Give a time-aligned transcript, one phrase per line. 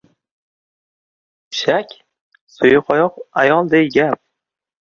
[1.49, 1.89] Pishak
[2.55, 4.19] suyuqoyoq ayolday gap.